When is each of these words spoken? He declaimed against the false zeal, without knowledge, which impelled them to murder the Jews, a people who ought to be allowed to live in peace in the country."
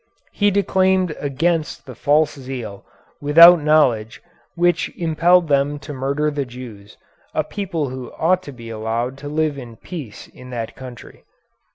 He 0.31 0.49
declaimed 0.49 1.15
against 1.19 1.85
the 1.85 1.93
false 1.93 2.33
zeal, 2.33 2.83
without 3.21 3.61
knowledge, 3.61 4.19
which 4.55 4.89
impelled 4.97 5.47
them 5.47 5.77
to 5.77 5.93
murder 5.93 6.31
the 6.31 6.41
Jews, 6.43 6.97
a 7.35 7.43
people 7.43 7.89
who 7.89 8.11
ought 8.13 8.41
to 8.45 8.51
be 8.51 8.71
allowed 8.71 9.15
to 9.19 9.29
live 9.29 9.59
in 9.59 9.75
peace 9.75 10.27
in 10.27 10.49
the 10.49 10.65
country." 10.75 11.23